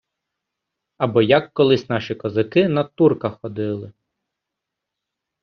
-Або 0.97 1.21
як 1.21 1.53
колись 1.53 1.89
наші 1.89 2.15
козаки 2.15 2.67
на 2.67 2.83
турка 2.83 3.29
ходили. 3.29 3.91